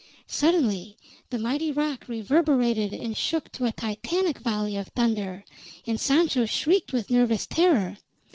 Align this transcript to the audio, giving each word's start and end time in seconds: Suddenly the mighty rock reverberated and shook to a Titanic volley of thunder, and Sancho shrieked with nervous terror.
Suddenly 0.25 0.97
the 1.29 1.37
mighty 1.37 1.71
rock 1.71 2.05
reverberated 2.07 2.91
and 2.91 3.15
shook 3.15 3.51
to 3.51 3.65
a 3.65 3.71
Titanic 3.71 4.39
volley 4.39 4.75
of 4.75 4.87
thunder, 4.87 5.45
and 5.85 5.99
Sancho 5.99 6.45
shrieked 6.47 6.91
with 6.91 7.11
nervous 7.11 7.45
terror. 7.45 7.99